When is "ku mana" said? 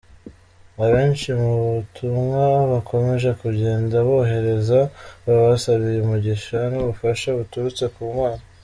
7.93-8.43